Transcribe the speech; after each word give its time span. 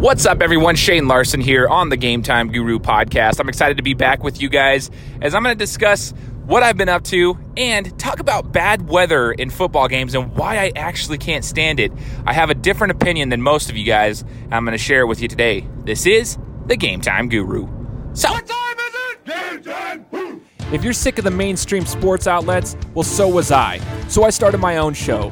What's 0.00 0.24
up, 0.24 0.40
everyone? 0.40 0.76
Shane 0.76 1.08
Larson 1.08 1.42
here 1.42 1.68
on 1.68 1.90
the 1.90 1.96
Game 1.98 2.22
Time 2.22 2.50
Guru 2.50 2.78
podcast. 2.78 3.38
I'm 3.38 3.50
excited 3.50 3.76
to 3.76 3.82
be 3.82 3.92
back 3.92 4.22
with 4.24 4.40
you 4.40 4.48
guys 4.48 4.90
as 5.20 5.34
I'm 5.34 5.42
going 5.42 5.54
to 5.54 5.58
discuss 5.58 6.14
what 6.46 6.62
I've 6.62 6.78
been 6.78 6.88
up 6.88 7.04
to 7.04 7.38
and 7.58 7.98
talk 7.98 8.18
about 8.18 8.50
bad 8.50 8.88
weather 8.88 9.30
in 9.30 9.50
football 9.50 9.88
games 9.88 10.14
and 10.14 10.34
why 10.34 10.56
I 10.56 10.72
actually 10.74 11.18
can't 11.18 11.44
stand 11.44 11.80
it. 11.80 11.92
I 12.24 12.32
have 12.32 12.48
a 12.48 12.54
different 12.54 12.92
opinion 12.92 13.28
than 13.28 13.42
most 13.42 13.68
of 13.68 13.76
you 13.76 13.84
guys. 13.84 14.24
I'm 14.50 14.64
going 14.64 14.72
to 14.72 14.82
share 14.82 15.02
it 15.02 15.06
with 15.06 15.20
you 15.20 15.28
today. 15.28 15.68
This 15.84 16.06
is 16.06 16.38
the 16.64 16.78
Game 16.78 17.02
Time 17.02 17.28
Guru. 17.28 17.68
So, 18.14 18.30
What 18.30 18.46
time 18.46 18.76
is 18.78 18.94
it? 18.94 19.24
Game 19.26 19.62
time! 19.62 20.06
Woo! 20.12 20.40
If 20.72 20.82
you're 20.82 20.94
sick 20.94 21.18
of 21.18 21.24
the 21.24 21.30
mainstream 21.30 21.84
sports 21.84 22.26
outlets, 22.26 22.74
well, 22.94 23.02
so 23.04 23.28
was 23.28 23.52
I. 23.52 23.78
So 24.08 24.24
I 24.24 24.30
started 24.30 24.58
my 24.58 24.78
own 24.78 24.94
show. 24.94 25.30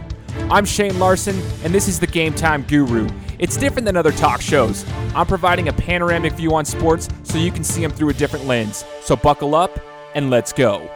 I'm 0.51 0.67
Shane 0.67 0.99
Larson, 0.99 1.41
and 1.65 1.75
this 1.75 1.89
is 1.89 1.99
the 1.99 2.07
Game 2.07 2.35
Time 2.35 2.65
Guru. 2.65 3.09
It's 3.39 3.57
different 3.57 3.87
than 3.87 3.97
other 3.97 4.11
talk 4.11 4.41
shows. 4.41 4.85
I'm 5.15 5.27
providing 5.27 5.69
a 5.69 5.73
panoramic 5.73 6.33
view 6.33 6.55
on 6.55 6.65
sports 6.65 7.09
so 7.23 7.39
you 7.39 7.53
can 7.53 7.63
see 7.63 7.81
them 7.81 7.93
through 7.93 8.09
a 8.09 8.15
different 8.15 8.47
lens. 8.47 8.85
So 9.03 9.15
buckle 9.15 9.55
up 9.55 9.79
and 10.15 10.29
let's 10.29 10.53
go. 10.53 10.91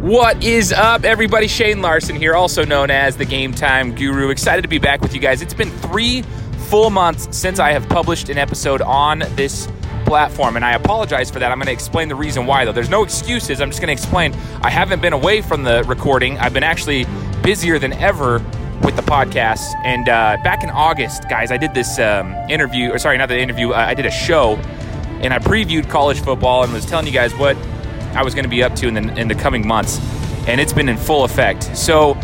What 0.00 0.44
is 0.44 0.72
up, 0.72 1.04
everybody? 1.04 1.48
Shane 1.48 1.82
Larson 1.82 2.14
here, 2.14 2.34
also 2.34 2.64
known 2.64 2.90
as 2.90 3.16
the 3.16 3.24
Game 3.24 3.52
Time 3.52 3.94
Guru. 3.94 4.30
Excited 4.30 4.62
to 4.62 4.68
be 4.68 4.78
back 4.78 5.00
with 5.00 5.12
you 5.12 5.20
guys. 5.20 5.42
It's 5.42 5.54
been 5.54 5.70
three 5.70 6.22
full 6.68 6.90
months 6.90 7.36
since 7.36 7.58
I 7.58 7.72
have 7.72 7.88
published 7.88 8.28
an 8.28 8.38
episode 8.38 8.80
on 8.80 9.24
this 9.34 9.68
platform, 10.06 10.56
and 10.56 10.64
I 10.64 10.72
apologize 10.72 11.30
for 11.30 11.40
that. 11.40 11.50
I'm 11.50 11.58
going 11.58 11.66
to 11.66 11.72
explain 11.72 12.08
the 12.08 12.14
reason 12.14 12.46
why, 12.46 12.64
though. 12.64 12.72
There's 12.72 12.90
no 12.90 13.02
excuses. 13.02 13.60
I'm 13.60 13.70
just 13.70 13.80
going 13.80 13.88
to 13.88 13.92
explain. 13.92 14.34
I 14.62 14.70
haven't 14.70 15.02
been 15.02 15.12
away 15.12 15.42
from 15.42 15.64
the 15.64 15.82
recording, 15.84 16.38
I've 16.38 16.54
been 16.54 16.62
actually 16.62 17.06
busier 17.42 17.78
than 17.78 17.92
ever 17.94 18.38
with 18.82 18.96
the 18.96 19.02
podcast. 19.02 19.74
And 19.84 20.08
uh, 20.08 20.38
back 20.42 20.62
in 20.62 20.70
August, 20.70 21.28
guys, 21.28 21.50
I 21.50 21.56
did 21.56 21.74
this 21.74 21.98
um, 21.98 22.32
interview, 22.48 22.90
or 22.92 22.98
sorry, 22.98 23.18
not 23.18 23.28
the 23.28 23.38
interview, 23.38 23.70
uh, 23.72 23.76
I 23.76 23.94
did 23.94 24.06
a 24.06 24.10
show, 24.10 24.56
and 25.20 25.34
I 25.34 25.38
previewed 25.38 25.88
college 25.88 26.20
football 26.20 26.64
and 26.64 26.72
was 26.72 26.86
telling 26.86 27.06
you 27.06 27.12
guys 27.12 27.34
what 27.34 27.56
I 28.14 28.22
was 28.22 28.34
going 28.34 28.44
to 28.44 28.50
be 28.50 28.62
up 28.62 28.74
to 28.76 28.88
in 28.88 28.94
the, 28.94 29.20
in 29.20 29.28
the 29.28 29.34
coming 29.34 29.66
months, 29.66 30.00
and 30.48 30.60
it's 30.60 30.72
been 30.72 30.88
in 30.88 30.96
full 30.96 31.24
effect. 31.24 31.76
So 31.76 32.14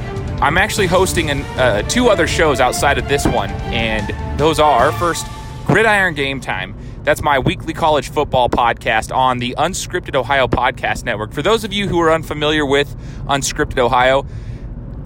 I'm 0.41 0.59
actually 0.59 0.87
hosting 0.87 1.31
an, 1.31 1.43
uh, 1.59 1.83
two 1.83 2.09
other 2.09 2.27
shows 2.27 2.61
outside 2.61 2.99
of 2.99 3.09
this 3.09 3.27
one, 3.27 3.51
and 3.73 4.39
those 4.39 4.59
are 4.59 4.93
first 4.93 5.27
Gridiron 5.67 6.15
Game 6.15 6.41
Time. 6.41 6.75
That's 7.05 7.23
my 7.23 7.39
weekly 7.39 7.73
college 7.73 8.11
football 8.11 8.49
podcast 8.49 9.15
on 9.15 9.39
the 9.39 9.55
Unscripted 9.59 10.17
Ohio 10.17 10.49
Podcast 10.49 11.05
Network. 11.05 11.33
For 11.33 11.43
those 11.43 11.63
of 11.63 11.73
you 11.73 11.87
who 11.87 12.01
are 12.01 12.11
unfamiliar 12.11 12.67
with 12.67 12.97
Unscripted 13.29 13.79
Ohio, 13.79 14.27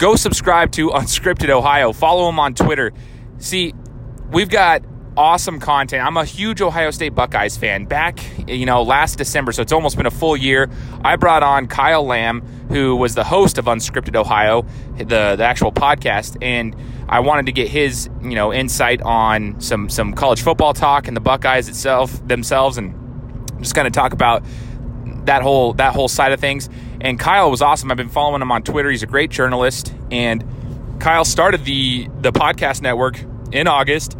go 0.01 0.15
subscribe 0.15 0.71
to 0.71 0.89
Unscripted 0.89 1.51
Ohio. 1.51 1.93
Follow 1.93 2.25
them 2.25 2.39
on 2.39 2.55
Twitter. 2.55 2.91
See, 3.37 3.75
we've 4.31 4.49
got 4.49 4.83
awesome 5.15 5.59
content. 5.59 6.03
I'm 6.03 6.17
a 6.17 6.25
huge 6.25 6.59
Ohio 6.59 6.89
State 6.89 7.13
Buckeyes 7.13 7.55
fan. 7.55 7.85
Back, 7.85 8.19
you 8.47 8.65
know, 8.65 8.81
last 8.81 9.19
December, 9.19 9.51
so 9.51 9.61
it's 9.61 9.71
almost 9.71 9.97
been 9.97 10.07
a 10.07 10.11
full 10.11 10.35
year. 10.35 10.71
I 11.05 11.17
brought 11.17 11.43
on 11.43 11.67
Kyle 11.67 12.03
Lamb, 12.03 12.41
who 12.69 12.95
was 12.95 13.13
the 13.13 13.23
host 13.23 13.59
of 13.59 13.65
Unscripted 13.65 14.15
Ohio, 14.15 14.63
the 14.97 15.35
the 15.35 15.43
actual 15.43 15.71
podcast, 15.71 16.35
and 16.41 16.75
I 17.07 17.19
wanted 17.19 17.45
to 17.45 17.51
get 17.51 17.67
his, 17.67 18.09
you 18.23 18.33
know, 18.33 18.51
insight 18.51 19.03
on 19.03 19.61
some 19.61 19.87
some 19.87 20.13
college 20.13 20.41
football 20.41 20.73
talk 20.73 21.07
and 21.07 21.15
the 21.15 21.21
Buckeyes 21.21 21.69
itself 21.69 22.27
themselves, 22.27 22.79
and 22.79 22.95
just 23.59 23.75
kind 23.75 23.85
of 23.85 23.93
talk 23.93 24.13
about 24.13 24.43
that 25.25 25.41
whole 25.41 25.73
that 25.73 25.93
whole 25.93 26.07
side 26.07 26.31
of 26.31 26.39
things. 26.39 26.69
And 26.99 27.19
Kyle 27.19 27.49
was 27.49 27.61
awesome. 27.61 27.91
I've 27.91 27.97
been 27.97 28.09
following 28.09 28.41
him 28.41 28.51
on 28.51 28.63
Twitter. 28.63 28.89
He's 28.89 29.03
a 29.03 29.07
great 29.07 29.31
journalist, 29.31 29.93
and 30.11 30.43
Kyle 30.99 31.25
started 31.25 31.65
the 31.65 32.07
the 32.21 32.31
podcast 32.31 32.81
network 32.81 33.19
in 33.51 33.67
August 33.67 34.17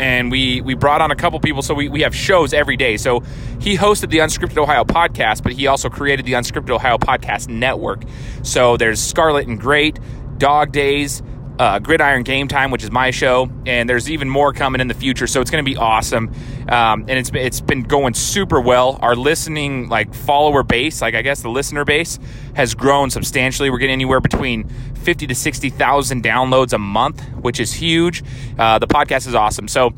and 0.00 0.30
we 0.30 0.62
we 0.62 0.74
brought 0.74 1.02
on 1.02 1.10
a 1.10 1.16
couple 1.16 1.38
people 1.40 1.62
so 1.62 1.74
we, 1.74 1.88
we 1.88 2.00
have 2.00 2.14
shows 2.14 2.54
every 2.54 2.76
day 2.76 2.96
so 2.96 3.20
he 3.60 3.76
hosted 3.76 4.08
the 4.10 4.18
unscripted 4.18 4.56
ohio 4.56 4.82
podcast 4.82 5.42
but 5.42 5.52
he 5.52 5.66
also 5.66 5.90
created 5.90 6.24
the 6.24 6.32
unscripted 6.32 6.70
ohio 6.70 6.96
podcast 6.96 7.48
network 7.48 8.02
so 8.42 8.76
there's 8.78 9.00
scarlet 9.00 9.46
and 9.46 9.60
gray 9.60 9.92
dog 10.38 10.72
days 10.72 11.22
uh, 11.60 11.78
gridiron 11.78 12.22
game 12.22 12.48
time 12.48 12.70
which 12.70 12.82
is 12.82 12.90
my 12.90 13.10
show 13.10 13.50
and 13.66 13.86
there's 13.86 14.10
even 14.10 14.30
more 14.30 14.52
coming 14.52 14.80
in 14.80 14.88
the 14.88 14.94
future 14.94 15.26
so 15.26 15.42
it's 15.42 15.50
going 15.50 15.62
to 15.62 15.70
be 15.70 15.76
awesome 15.76 16.28
um, 16.68 17.02
and 17.02 17.10
it's, 17.10 17.30
it's 17.34 17.60
been 17.60 17.82
going 17.82 18.14
super 18.14 18.60
well 18.60 18.98
our 19.02 19.14
listening 19.14 19.86
like 19.88 20.14
follower 20.14 20.62
base 20.62 21.02
like 21.02 21.14
i 21.14 21.20
guess 21.20 21.42
the 21.42 21.50
listener 21.50 21.84
base 21.84 22.18
has 22.54 22.74
grown 22.74 23.10
substantially 23.10 23.68
we're 23.68 23.76
getting 23.76 23.92
anywhere 23.92 24.20
between 24.20 24.66
50 25.00 25.26
to 25.28 25.34
60,000 25.34 26.22
downloads 26.22 26.72
a 26.72 26.78
month, 26.78 27.22
which 27.40 27.58
is 27.58 27.72
huge. 27.72 28.22
Uh, 28.58 28.78
the 28.78 28.86
podcast 28.86 29.26
is 29.26 29.34
awesome. 29.34 29.66
So 29.66 29.92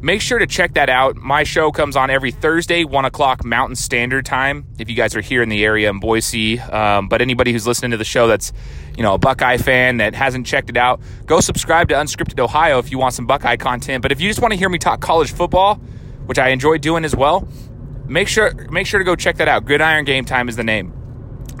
make 0.00 0.20
sure 0.20 0.38
to 0.38 0.46
check 0.46 0.74
that 0.74 0.88
out. 0.88 1.16
My 1.16 1.44
show 1.44 1.70
comes 1.70 1.96
on 1.96 2.10
every 2.10 2.30
Thursday, 2.30 2.84
1 2.84 3.04
o'clock 3.04 3.44
Mountain 3.44 3.76
Standard 3.76 4.26
Time, 4.26 4.66
if 4.78 4.88
you 4.88 4.96
guys 4.96 5.16
are 5.16 5.20
here 5.20 5.42
in 5.42 5.48
the 5.48 5.64
area 5.64 5.90
in 5.90 6.00
Boise. 6.00 6.60
Um, 6.60 7.08
but 7.08 7.22
anybody 7.22 7.52
who's 7.52 7.66
listening 7.66 7.90
to 7.92 7.96
the 7.96 8.04
show 8.04 8.26
that's, 8.26 8.52
you 8.96 9.02
know, 9.02 9.14
a 9.14 9.18
Buckeye 9.18 9.56
fan 9.56 9.98
that 9.98 10.14
hasn't 10.14 10.46
checked 10.46 10.70
it 10.70 10.76
out, 10.76 11.00
go 11.26 11.40
subscribe 11.40 11.88
to 11.88 11.94
Unscripted 11.94 12.38
Ohio 12.38 12.78
if 12.78 12.90
you 12.90 12.98
want 12.98 13.14
some 13.14 13.26
Buckeye 13.26 13.56
content. 13.56 14.02
But 14.02 14.12
if 14.12 14.20
you 14.20 14.28
just 14.28 14.40
want 14.40 14.52
to 14.52 14.58
hear 14.58 14.68
me 14.68 14.78
talk 14.78 15.00
college 15.00 15.32
football, 15.32 15.76
which 16.26 16.38
I 16.38 16.48
enjoy 16.48 16.78
doing 16.78 17.04
as 17.04 17.14
well, 17.14 17.48
make 18.06 18.28
sure 18.28 18.52
make 18.70 18.86
sure 18.86 18.98
to 18.98 19.04
go 19.04 19.16
check 19.16 19.36
that 19.36 19.48
out. 19.48 19.64
Gridiron 19.64 20.04
Game 20.04 20.24
Time 20.24 20.48
is 20.48 20.56
the 20.56 20.64
name. 20.64 20.92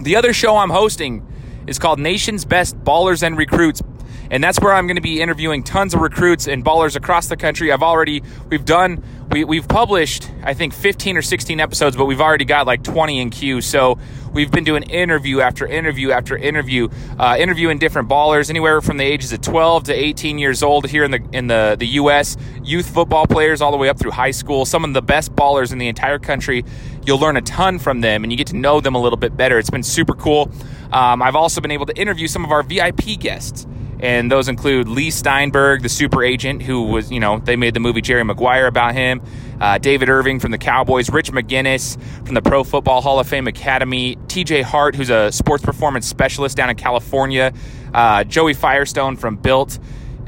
The 0.02 0.16
other 0.16 0.32
show 0.32 0.56
I'm 0.56 0.70
hosting 0.70 1.26
is 1.66 1.78
called 1.78 1.98
Nation's 1.98 2.44
Best 2.44 2.76
Ballers 2.78 3.22
and 3.22 3.36
Recruits. 3.36 3.82
And 4.30 4.42
that's 4.42 4.60
where 4.60 4.72
I'm 4.72 4.86
going 4.86 4.96
to 4.96 5.02
be 5.02 5.20
interviewing 5.20 5.62
tons 5.62 5.94
of 5.94 6.00
recruits 6.00 6.48
and 6.48 6.64
ballers 6.64 6.96
across 6.96 7.28
the 7.28 7.36
country. 7.36 7.72
I've 7.72 7.82
already, 7.82 8.22
we've 8.48 8.64
done, 8.64 9.02
we, 9.30 9.44
we've 9.44 9.68
published, 9.68 10.30
I 10.42 10.54
think, 10.54 10.72
15 10.74 11.16
or 11.16 11.22
16 11.22 11.60
episodes, 11.60 11.96
but 11.96 12.06
we've 12.06 12.20
already 12.20 12.44
got 12.44 12.66
like 12.66 12.82
20 12.82 13.20
in 13.20 13.30
queue. 13.30 13.60
So 13.60 13.98
we've 14.32 14.50
been 14.50 14.64
doing 14.64 14.82
interview 14.84 15.40
after 15.40 15.66
interview 15.66 16.10
after 16.10 16.36
interview, 16.36 16.88
uh, 17.18 17.36
interviewing 17.38 17.78
different 17.78 18.08
ballers, 18.08 18.50
anywhere 18.50 18.80
from 18.80 18.98
the 18.98 19.04
ages 19.04 19.32
of 19.32 19.40
12 19.40 19.84
to 19.84 19.94
18 19.94 20.38
years 20.38 20.62
old 20.62 20.88
here 20.88 21.04
in 21.04 21.10
the 21.10 21.24
in 21.32 21.46
the 21.46 21.76
the 21.78 21.86
U.S. 21.86 22.36
Youth 22.62 22.88
football 22.88 23.26
players 23.26 23.60
all 23.60 23.70
the 23.70 23.76
way 23.76 23.88
up 23.88 23.98
through 23.98 24.12
high 24.12 24.30
school. 24.30 24.64
Some 24.64 24.84
of 24.84 24.92
the 24.92 25.02
best 25.02 25.34
ballers 25.34 25.72
in 25.72 25.78
the 25.78 25.88
entire 25.88 26.18
country. 26.18 26.64
You'll 27.04 27.18
learn 27.18 27.36
a 27.36 27.42
ton 27.42 27.78
from 27.78 28.00
them, 28.00 28.24
and 28.24 28.32
you 28.32 28.36
get 28.36 28.48
to 28.48 28.56
know 28.56 28.80
them 28.80 28.94
a 28.94 29.00
little 29.00 29.16
bit 29.16 29.36
better. 29.36 29.58
It's 29.58 29.70
been 29.70 29.82
super 29.82 30.14
cool. 30.14 30.50
Um, 30.92 31.22
I've 31.22 31.36
also 31.36 31.60
been 31.60 31.70
able 31.70 31.86
to 31.86 31.96
interview 31.96 32.26
some 32.26 32.44
of 32.44 32.50
our 32.52 32.62
VIP 32.62 33.18
guests. 33.18 33.66
And 34.00 34.30
those 34.30 34.48
include 34.48 34.88
Leigh 34.88 35.10
Steinberg, 35.10 35.82
the 35.82 35.88
super 35.88 36.22
agent, 36.22 36.62
who 36.62 36.82
was, 36.82 37.10
you 37.10 37.20
know, 37.20 37.38
they 37.38 37.56
made 37.56 37.74
the 37.74 37.80
movie 37.80 38.02
Jerry 38.02 38.24
Maguire 38.24 38.66
about 38.66 38.94
him. 38.94 39.22
Uh, 39.60 39.78
David 39.78 40.10
Irving 40.10 40.38
from 40.38 40.50
the 40.50 40.58
Cowboys, 40.58 41.08
Rich 41.08 41.32
McGinnis 41.32 42.00
from 42.26 42.34
the 42.34 42.42
Pro 42.42 42.62
Football 42.62 43.00
Hall 43.00 43.18
of 43.18 43.26
Fame 43.26 43.46
Academy, 43.46 44.16
TJ 44.26 44.62
Hart, 44.62 44.94
who's 44.94 45.08
a 45.08 45.32
sports 45.32 45.64
performance 45.64 46.06
specialist 46.06 46.56
down 46.56 46.68
in 46.68 46.76
California, 46.76 47.54
uh, 47.94 48.24
Joey 48.24 48.52
Firestone 48.52 49.16
from 49.16 49.36
Built 49.36 49.78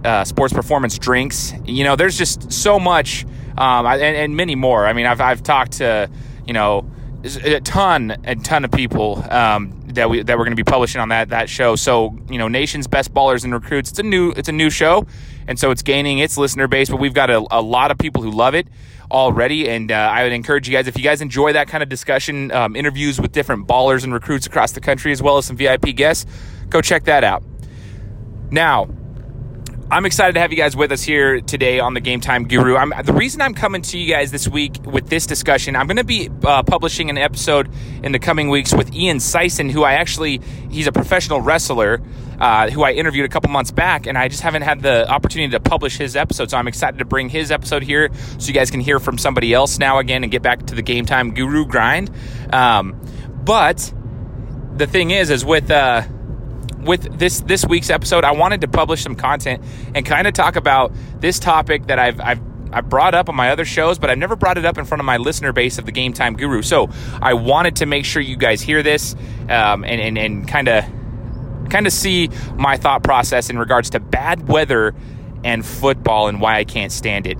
uh, 0.05 0.25
Sports 0.25 0.53
Performance 0.53 0.99
Drinks. 0.99 1.53
You 1.65 1.85
know, 1.85 1.97
there's 1.97 2.17
just 2.17 2.53
so 2.53 2.79
much, 2.79 3.25
um, 3.57 3.87
and, 3.87 4.03
and 4.03 4.37
many 4.37 4.55
more. 4.55 4.87
I 4.87 4.93
mean, 4.93 5.07
I've, 5.07 5.21
I've 5.21 5.43
talked 5.43 5.73
to, 5.73 6.11
you 6.47 6.53
know, 6.53 6.91
a 7.25 7.61
ton, 7.61 8.17
a 8.25 8.37
ton 8.37 8.65
of 8.65 8.71
people 8.71 9.25
um, 9.31 9.78
that 9.95 10.11
we 10.11 10.23
that 10.23 10.37
we're 10.39 10.45
going 10.45 10.57
to 10.57 10.63
be 10.63 10.69
publishing 10.69 11.01
on 11.01 11.09
that 11.11 11.31
that 11.31 11.49
show. 11.49 11.77
So 11.77 12.17
you 12.29 12.39
know, 12.39 12.49
nation's 12.49 12.87
best 12.87 13.13
ballers 13.13 13.45
and 13.45 13.53
recruits. 13.53 13.91
It's 13.91 13.99
a 13.99 14.03
new 14.03 14.33
it's 14.33 14.49
a 14.49 14.53
new 14.53 14.71
show, 14.71 15.07
and 15.47 15.59
so 15.59 15.71
it's 15.71 15.83
gaining 15.83 16.19
its 16.19 16.37
listener 16.37 16.69
base. 16.69 16.89
But 16.91 16.99
we've 17.01 17.15
got 17.15 17.31
a, 17.31 17.45
a 17.51 17.61
lot 17.61 17.91
of 17.91 17.99
people 17.99 18.23
who 18.23 18.31
love 18.31 18.55
it 18.55 18.69
already, 19.11 19.69
and 19.69 19.91
uh, 19.91 19.95
I 19.95 20.25
would 20.25 20.33
encourage 20.33 20.69
you 20.69 20.75
guys 20.75 20.87
if 20.87 20.97
you 20.97 21.05
guys 21.05 21.21
enjoy 21.21 21.53
that 21.55 21.69
kind 21.69 21.83
of 21.83 21.89
discussion, 21.89 22.53
um, 22.53 22.77
interviews 22.77 23.21
with 23.21 23.33
different 23.33 23.67
ballers 23.67 24.05
and 24.05 24.13
recruits 24.13 24.47
across 24.47 24.73
the 24.73 24.81
country, 24.81 25.13
as 25.13 25.23
well 25.23 25.39
as 25.39 25.47
some 25.47 25.57
VIP 25.57 25.95
guests, 25.97 26.27
go 26.69 26.81
check 26.81 27.05
that 27.05 27.25
out. 27.25 27.43
Now, 28.51 28.89
I'm 29.91 30.05
excited 30.05 30.35
to 30.35 30.41
have 30.41 30.51
you 30.51 30.59
guys 30.59 30.77
with 30.77 30.93
us 30.93 31.03
here 31.03 31.41
today 31.41 31.81
on 31.81 31.95
the 31.95 32.01
Game 32.01 32.21
Time 32.21 32.47
Guru. 32.47 32.77
I'm, 32.77 32.93
the 33.07 33.15
reason 33.15 33.41
I'm 33.41 33.55
coming 33.55 33.81
to 33.81 33.97
you 33.97 34.07
guys 34.07 34.31
this 34.31 34.47
week 34.47 34.77
with 34.85 35.09
this 35.09 35.25
discussion, 35.25 35.75
I'm 35.77 35.87
going 35.87 35.97
to 35.97 36.05
be 36.05 36.29
uh, 36.45 36.63
publishing 36.63 37.09
an 37.09 37.17
episode 37.17 37.71
in 38.03 38.13
the 38.13 38.19
coming 38.19 38.51
weeks 38.51 38.75
with 38.75 38.95
Ian 38.95 39.17
Sison, 39.17 39.71
who 39.71 39.85
I 39.85 39.95
actually, 39.95 40.43
he's 40.71 40.89
a 40.89 40.93
professional 40.93 41.41
wrestler 41.41 42.03
uh, 42.39 42.69
who 42.69 42.83
I 42.83 42.93
interviewed 42.93 43.25
a 43.25 43.31
couple 43.31 43.51
months 43.51 43.71
back, 43.71 44.07
and 44.07 44.19
I 44.19 44.29
just 44.29 44.43
haven't 44.43 44.61
had 44.61 44.83
the 44.83 45.09
opportunity 45.09 45.53
to 45.53 45.61
publish 45.61 45.97
his 45.97 46.17
episode. 46.17 46.51
So 46.51 46.59
I'm 46.59 46.69
excited 46.69 46.99
to 46.99 47.07
bring 47.07 47.31
his 47.31 47.51
episode 47.51 47.83
here 47.83 48.11
so 48.37 48.47
you 48.47 48.53
guys 48.53 48.71
can 48.71 48.81
hear 48.81 49.01
from 49.01 49.17
somebody 49.17 49.55
else 49.55 49.79
now 49.79 50.01
again 50.01 50.23
and 50.23 50.31
get 50.31 50.43
back 50.43 50.67
to 50.67 50.75
the 50.75 50.83
Game 50.83 51.07
Time 51.07 51.33
Guru 51.33 51.65
grind. 51.65 52.11
Um, 52.53 53.01
but 53.43 53.91
the 54.77 54.87
thing 54.87 55.13
is, 55.13 55.31
is 55.31 55.47
with, 55.47 55.71
uh, 55.71 56.03
with 56.81 57.19
this 57.19 57.41
this 57.41 57.65
week's 57.67 57.91
episode, 57.91 58.25
I 58.25 58.33
wanted 58.33 58.61
to 58.63 58.69
publish 58.69 59.03
some 59.03 59.15
content 59.17 59.63
and 59.95 60.05
kind 60.05 60.27
of 60.27 60.35
talk 60.35 60.57
about 60.57 60.93
this 61.21 61.39
topic 61.39 61.87
that 61.87 61.99
I've 61.99 62.21
I've 62.21 62.41
I 62.73 62.83
brought 62.83 63.15
up 63.15 63.29
on 63.29 63.35
my 63.35 63.51
other 63.51 63.65
shows, 63.65 63.99
but 63.99 64.11
I've 64.11 64.19
never 64.19 64.37
brought 64.37 64.59
it 64.59 64.65
up 64.65 64.79
in 64.79 64.85
front 64.85 65.01
of 65.01 65.07
my 65.07 65.17
listener 65.17 65.53
base 65.53 65.79
of 65.79 65.87
the 65.87 65.93
Game 65.93 66.13
Time 66.13 66.35
Guru. 66.35 66.63
So 66.63 66.91
I 67.21 67.35
wanted 67.35 67.77
to 67.77 67.87
make 67.87 68.05
sure 68.05 68.21
you 68.21 68.37
guys 68.37 68.61
hear 68.61 68.83
this 68.83 69.15
um, 69.49 69.85
and 69.85 70.01
and, 70.01 70.19
and 70.19 70.49
kind 70.49 70.69
of 70.69 70.85
kind 71.71 71.87
of 71.87 71.93
see 71.93 72.29
my 72.57 72.77
thought 72.77 73.03
process 73.03 73.51
in 73.51 73.59
regards 73.59 73.91
to 73.91 74.01
bad 74.01 74.49
weather 74.49 74.95
and 75.45 75.65
football 75.65 76.29
and 76.29 76.41
why 76.41 76.59
I 76.59 76.65
can't 76.65 76.93
stand 76.93 77.27
it. 77.27 77.39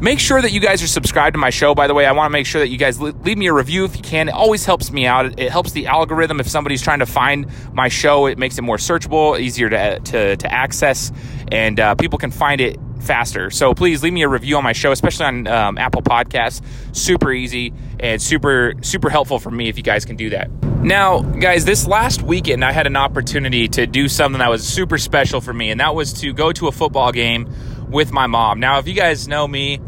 Make 0.00 0.18
sure 0.18 0.42
that 0.42 0.52
you 0.52 0.60
guys 0.60 0.82
are 0.82 0.88
subscribed 0.88 1.34
to 1.34 1.38
my 1.38 1.50
show. 1.50 1.74
By 1.74 1.86
the 1.86 1.94
way, 1.94 2.04
I 2.04 2.12
want 2.12 2.26
to 2.30 2.32
make 2.32 2.46
sure 2.46 2.60
that 2.60 2.68
you 2.68 2.76
guys 2.76 3.00
leave 3.00 3.38
me 3.38 3.46
a 3.46 3.52
review 3.52 3.84
if 3.84 3.96
you 3.96 4.02
can. 4.02 4.28
It 4.28 4.34
always 4.34 4.64
helps 4.66 4.90
me 4.90 5.06
out. 5.06 5.38
It, 5.38 5.50
helps 5.50 5.72
the 5.72 5.86
algorithm 5.86 6.40
if 6.40 6.48
somebody's 6.48 6.82
trying 6.82 6.98
to 6.98 7.06
find 7.06 7.46
my 7.72 7.88
show. 7.88 8.26
It 8.26 8.36
makes 8.36 8.58
it 8.58 8.62
more 8.62 8.76
searchable, 8.76 9.38
easier 9.38 9.70
to 9.70 10.00
to, 10.00 10.36
to 10.36 10.52
access, 10.52 11.12
and 11.50 11.78
uh, 11.78 11.94
people 11.94 12.18
can 12.18 12.30
find 12.30 12.60
it 12.60 12.78
faster. 13.00 13.50
So 13.50 13.72
please 13.72 14.02
leave 14.02 14.12
me 14.12 14.22
a 14.22 14.28
review 14.28 14.56
on 14.56 14.64
my 14.64 14.72
show, 14.72 14.90
especially 14.90 15.26
on 15.26 15.46
um, 15.46 15.78
Apple 15.78 16.02
Podcasts. 16.02 16.62
Super 16.94 17.32
easy 17.32 17.72
and 18.00 18.20
super 18.20 18.74
super 18.82 19.10
helpful 19.10 19.38
for 19.38 19.50
me 19.50 19.68
if 19.68 19.76
you 19.76 19.82
guys 19.82 20.04
can 20.04 20.16
do 20.16 20.30
that. 20.30 20.50
Now, 20.82 21.20
guys, 21.20 21.64
this 21.64 21.86
last 21.86 22.20
weekend 22.20 22.64
I 22.64 22.72
had 22.72 22.86
an 22.86 22.96
opportunity 22.96 23.68
to 23.68 23.86
do 23.86 24.08
something 24.08 24.40
that 24.40 24.50
was 24.50 24.66
super 24.66 24.98
special 24.98 25.40
for 25.40 25.54
me, 25.54 25.70
and 25.70 25.80
that 25.80 25.94
was 25.94 26.12
to 26.20 26.32
go 26.32 26.52
to 26.52 26.68
a 26.68 26.72
football 26.72 27.12
game 27.12 27.48
with 27.94 28.12
my 28.12 28.26
mom. 28.26 28.58
Now, 28.58 28.80
if 28.80 28.88
you 28.88 28.92
guys 28.92 29.28
know 29.28 29.46
me, 29.46 29.80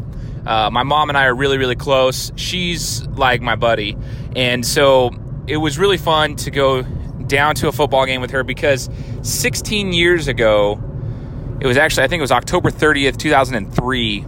uh, 0.45 0.69
my 0.71 0.83
mom 0.83 1.09
and 1.09 1.17
I 1.17 1.25
are 1.25 1.35
really, 1.35 1.57
really 1.57 1.75
close. 1.75 2.31
She's 2.37 3.05
like 3.05 3.41
my 3.41 3.57
buddy. 3.57 3.97
And 4.33 4.65
so 4.65 5.11
it 5.45 5.57
was 5.57 5.77
really 5.77 5.97
fun 5.97 6.37
to 6.37 6.49
go 6.49 6.83
down 6.83 7.55
to 7.55 7.67
a 7.67 7.71
football 7.73 8.05
game 8.05 8.21
with 8.21 8.31
her 8.31 8.45
because 8.45 8.89
16 9.23 9.91
years 9.91 10.29
ago, 10.29 10.81
it 11.59 11.67
was 11.67 11.75
actually, 11.75 12.05
I 12.05 12.07
think 12.07 12.21
it 12.21 12.23
was 12.23 12.31
October 12.31 12.71
30th, 12.71 13.17
2003, 13.17 14.25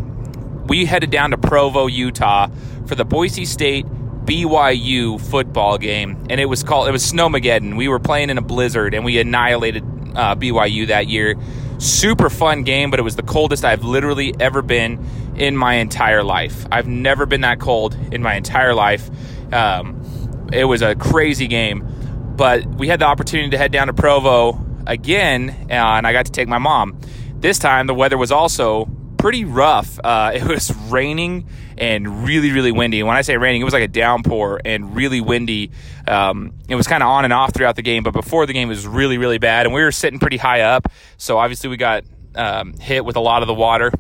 we 0.68 0.86
headed 0.86 1.10
down 1.10 1.32
to 1.32 1.38
Provo, 1.38 1.88
Utah 1.88 2.50
for 2.86 2.96
the 2.96 3.06
Boise 3.06 3.46
State 3.46 3.86
BYU 3.86 5.22
football 5.22 5.78
game. 5.78 6.28
And 6.30 6.42
it 6.42 6.46
was 6.46 6.64
called, 6.64 6.90
it 6.90 6.92
was 6.92 7.10
Snowmageddon. 7.10 7.78
We 7.78 7.88
were 7.88 8.00
playing 8.00 8.30
in 8.30 8.38
a 8.38 8.42
blizzard 8.42 8.94
and 8.94 9.06
we 9.06 9.20
annihilated 9.20 9.84
uh, 10.16 10.36
BYU 10.36 10.88
that 10.88 11.08
year. 11.08 11.38
Super 11.80 12.30
fun 12.30 12.64
game, 12.64 12.92
but 12.92 13.00
it 13.00 13.04
was 13.04 13.16
the 13.16 13.24
coldest 13.24 13.66
I've 13.66 13.84
literally 13.84 14.36
ever 14.40 14.62
been 14.62 15.04
in 15.36 15.56
my 15.56 15.76
entire 15.76 16.24
life. 16.24 16.68
I've 16.72 16.88
never 16.88 17.26
been 17.26 17.42
that 17.42 17.60
cold 17.60 17.98
in 18.12 18.22
my 18.22 18.36
entire 18.36 18.76
life. 18.76 19.10
Um, 19.54 20.50
it 20.52 20.66
was 20.66 20.82
a 20.82 20.96
crazy 20.96 21.48
game, 21.48 21.88
but 22.36 22.66
we 22.66 22.88
had 22.88 23.00
the 23.00 23.06
opportunity 23.06 23.50
to 23.52 23.58
head 23.58 23.72
down 23.72 23.88
to 23.88 23.94
Provo 23.94 24.64
again, 24.86 25.50
uh, 25.70 25.74
and 25.74 26.06
I 26.06 26.12
got 26.12 26.26
to 26.26 26.32
take 26.32 26.48
my 26.48 26.58
mom. 26.58 27.00
This 27.36 27.58
time, 27.58 27.88
the 27.88 27.94
weather 27.94 28.18
was 28.18 28.32
also 28.32 28.86
pretty 29.20 29.46
rough. 29.46 30.00
Uh, 30.04 30.32
it 30.36 30.44
was 30.44 30.76
raining 30.90 31.48
and 31.78 32.26
really, 32.26 32.52
really 32.52 32.72
windy. 32.72 33.00
And 33.00 33.08
when 33.08 33.16
I 33.16 33.22
say 33.22 33.38
raining, 33.38 33.62
it 33.62 33.66
was 33.66 33.74
like 33.74 33.84
a 33.84 33.88
downpour 33.88 34.62
and 34.66 34.96
really 34.96 35.22
windy. 35.22 35.72
Um, 36.08 36.54
it 36.68 36.76
was 36.76 36.88
kind 36.88 37.04
of 37.04 37.10
on 37.10 37.26
and 37.26 37.34
off 37.34 37.54
throughout 37.54 37.76
the 37.76 37.82
game, 37.82 38.04
but 38.04 38.12
before 38.12 38.46
the 38.46 38.54
game 38.54 38.70
it 38.70 38.72
was 38.72 38.88
really, 38.88 39.18
really 39.18 39.38
bad. 39.38 39.66
And 39.66 39.76
we 39.76 39.84
were 39.84 39.92
sitting 39.92 40.20
pretty 40.20 40.38
high 40.38 40.62
up, 40.62 40.92
so 41.18 41.38
obviously 41.38 41.70
we 41.70 41.78
got 41.78 42.04
um, 42.36 42.74
hit 42.74 43.06
with 43.06 43.16
a 43.16 43.22
lot 43.22 43.44
of 43.44 43.48
the 43.48 43.54
water. 43.54 43.92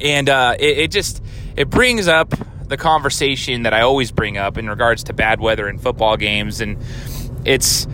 And 0.00 0.28
uh, 0.28 0.54
it, 0.58 0.78
it 0.78 0.90
just 0.90 1.22
it 1.56 1.70
brings 1.70 2.08
up 2.08 2.32
the 2.68 2.76
conversation 2.76 3.62
that 3.62 3.74
I 3.74 3.80
always 3.80 4.12
bring 4.12 4.36
up 4.36 4.58
in 4.58 4.68
regards 4.68 5.04
to 5.04 5.12
bad 5.12 5.40
weather 5.40 5.68
in 5.68 5.78
football 5.78 6.16
games, 6.16 6.60
and 6.60 6.78
it's 7.44 7.86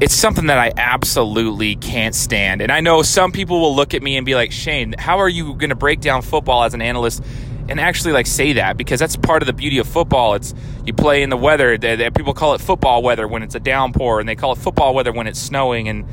it's 0.00 0.14
something 0.14 0.46
that 0.46 0.58
I 0.58 0.72
absolutely 0.76 1.76
can't 1.76 2.14
stand. 2.14 2.60
And 2.60 2.72
I 2.72 2.80
know 2.80 3.02
some 3.02 3.32
people 3.32 3.60
will 3.60 3.76
look 3.76 3.94
at 3.94 4.02
me 4.02 4.16
and 4.16 4.26
be 4.26 4.34
like, 4.34 4.50
Shane, 4.50 4.94
how 4.98 5.18
are 5.18 5.28
you 5.28 5.54
going 5.54 5.70
to 5.70 5.76
break 5.76 6.00
down 6.00 6.22
football 6.22 6.64
as 6.64 6.74
an 6.74 6.82
analyst 6.82 7.22
and 7.68 7.78
actually 7.78 8.12
like 8.12 8.26
say 8.26 8.54
that? 8.54 8.76
Because 8.76 8.98
that's 8.98 9.16
part 9.16 9.42
of 9.42 9.46
the 9.46 9.52
beauty 9.52 9.78
of 9.78 9.86
football. 9.86 10.34
It's 10.34 10.52
you 10.84 10.92
play 10.92 11.22
in 11.22 11.30
the 11.30 11.36
weather. 11.36 11.78
They, 11.78 12.10
people 12.10 12.34
call 12.34 12.54
it 12.54 12.60
football 12.60 13.02
weather 13.02 13.28
when 13.28 13.42
it's 13.42 13.54
a 13.54 13.60
downpour, 13.60 14.18
and 14.18 14.28
they 14.28 14.34
call 14.34 14.52
it 14.52 14.58
football 14.58 14.94
weather 14.94 15.12
when 15.12 15.28
it's 15.28 15.38
snowing 15.38 15.88
and 15.88 16.06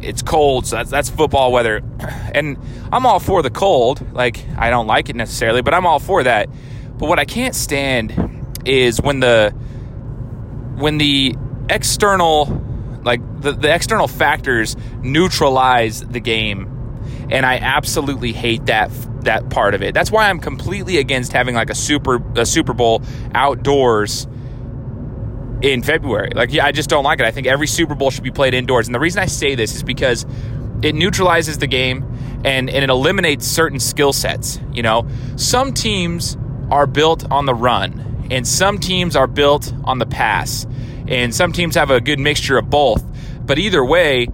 it's 0.00 0.22
cold. 0.22 0.66
So 0.66 0.76
that's 0.76 0.90
that's 0.90 1.10
football 1.10 1.52
weather. 1.52 1.82
And 2.34 2.58
I'm 2.92 3.06
all 3.06 3.20
for 3.20 3.42
the 3.42 3.50
cold. 3.50 4.12
Like 4.12 4.44
I 4.58 4.68
don't 4.68 4.88
like 4.88 5.08
it 5.08 5.14
necessarily, 5.14 5.62
but 5.62 5.72
I'm 5.72 5.86
all 5.86 6.00
for 6.00 6.24
that. 6.24 6.48
But 6.98 7.08
what 7.08 7.20
I 7.20 7.24
can't 7.24 7.54
stand 7.54 8.58
is 8.64 9.00
when 9.00 9.20
the 9.20 9.50
when 10.76 10.98
the 10.98 11.36
external 11.70 12.63
like 13.04 13.20
the, 13.40 13.52
the 13.52 13.72
external 13.72 14.08
factors 14.08 14.76
neutralize 15.02 16.00
the 16.00 16.20
game 16.20 16.74
and 17.30 17.46
I 17.46 17.58
absolutely 17.58 18.32
hate 18.32 18.66
that 18.66 18.90
that 19.22 19.48
part 19.48 19.74
of 19.74 19.82
it. 19.82 19.94
That's 19.94 20.10
why 20.10 20.28
I'm 20.28 20.38
completely 20.38 20.98
against 20.98 21.32
having 21.32 21.54
like 21.54 21.70
a 21.70 21.74
super 21.74 22.22
a 22.38 22.46
Super 22.46 22.74
Bowl 22.74 23.02
outdoors 23.34 24.26
in 25.62 25.82
February. 25.82 26.32
Like 26.34 26.52
yeah, 26.52 26.66
I 26.66 26.72
just 26.72 26.90
don't 26.90 27.04
like 27.04 27.20
it. 27.20 27.26
I 27.26 27.30
think 27.30 27.46
every 27.46 27.66
Super 27.66 27.94
Bowl 27.94 28.10
should 28.10 28.24
be 28.24 28.30
played 28.30 28.54
indoors. 28.54 28.86
And 28.86 28.94
the 28.94 29.00
reason 29.00 29.22
I 29.22 29.26
say 29.26 29.54
this 29.54 29.74
is 29.74 29.82
because 29.82 30.26
it 30.82 30.94
neutralizes 30.94 31.58
the 31.58 31.66
game 31.66 32.04
and, 32.44 32.68
and 32.68 32.84
it 32.84 32.90
eliminates 32.90 33.46
certain 33.46 33.80
skill 33.80 34.12
sets. 34.12 34.60
You 34.72 34.82
know, 34.82 35.08
some 35.36 35.72
teams 35.72 36.36
are 36.70 36.86
built 36.86 37.30
on 37.30 37.46
the 37.46 37.54
run 37.54 38.28
and 38.30 38.46
some 38.46 38.78
teams 38.78 39.16
are 39.16 39.26
built 39.26 39.72
on 39.84 39.98
the 39.98 40.06
pass 40.06 40.66
and 41.08 41.34
some 41.34 41.52
teams 41.52 41.74
have 41.74 41.90
a 41.90 42.00
good 42.00 42.18
mixture 42.18 42.58
of 42.58 42.70
both. 42.70 43.04
But 43.46 43.58
either 43.58 43.84
way, 43.84 44.28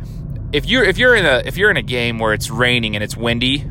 if 0.52 0.66
you're 0.66 0.84
if 0.84 0.98
you're 0.98 1.14
in 1.14 1.26
a 1.26 1.42
if 1.44 1.56
you're 1.56 1.70
in 1.70 1.76
a 1.76 1.82
game 1.82 2.18
where 2.18 2.32
it's 2.32 2.50
raining 2.50 2.94
and 2.94 3.04
it's 3.04 3.16
windy, 3.16 3.64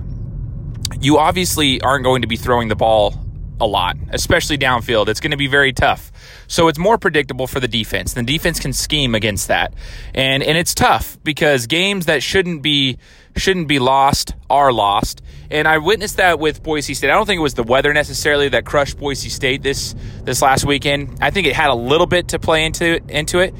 you 0.99 1.17
obviously 1.17 1.81
aren't 1.81 2.03
going 2.03 2.21
to 2.21 2.27
be 2.27 2.35
throwing 2.35 2.67
the 2.67 2.75
ball 2.75 3.13
a 3.59 3.67
lot, 3.67 3.97
especially 4.11 4.57
downfield. 4.57 5.07
It's 5.07 5.19
going 5.19 5.31
to 5.31 5.37
be 5.37 5.47
very 5.47 5.73
tough. 5.73 6.11
So 6.47 6.67
it's 6.67 6.79
more 6.79 6.97
predictable 6.97 7.47
for 7.47 7.59
the 7.59 7.67
defense. 7.67 8.13
The 8.13 8.23
defense 8.23 8.59
can 8.59 8.73
scheme 8.73 9.15
against 9.15 9.47
that. 9.49 9.73
And 10.13 10.41
and 10.43 10.57
it's 10.57 10.73
tough 10.73 11.17
because 11.23 11.67
games 11.67 12.05
that 12.07 12.23
shouldn't 12.23 12.61
be 12.61 12.97
shouldn't 13.35 13.67
be 13.67 13.79
lost 13.79 14.33
are 14.49 14.71
lost. 14.71 15.21
And 15.51 15.67
I 15.67 15.79
witnessed 15.79 16.17
that 16.17 16.39
with 16.39 16.61
Boise 16.61 16.93
State. 16.93 17.09
I 17.09 17.13
don't 17.13 17.25
think 17.25 17.39
it 17.39 17.43
was 17.43 17.53
the 17.53 17.63
weather 17.63 17.93
necessarily 17.93 18.49
that 18.49 18.65
crushed 18.65 18.97
Boise 18.97 19.29
State 19.29 19.63
this 19.63 19.95
this 20.23 20.41
last 20.41 20.65
weekend. 20.65 21.17
I 21.21 21.31
think 21.31 21.47
it 21.47 21.55
had 21.55 21.69
a 21.69 21.75
little 21.75 22.07
bit 22.07 22.29
to 22.29 22.39
play 22.39 22.65
into 22.65 22.95
it, 22.95 23.09
into 23.09 23.39
it. 23.39 23.53